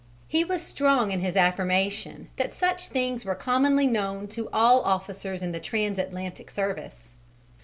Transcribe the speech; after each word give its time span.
He 0.27 0.43
was 0.43 0.63
strong 0.63 1.11
in 1.11 1.19
his 1.19 1.35
affirmation 1.37 2.29
that 2.37 2.51
such 2.51 2.87
things 2.87 3.23
were 3.23 3.35
commonly 3.35 3.85
known 3.85 4.27
to 4.29 4.49
all 4.51 4.81
officers 4.81 5.43
in 5.43 5.51
the 5.51 5.59
trans 5.59 5.99
Atlantic 5.99 6.49
service. 6.49 7.13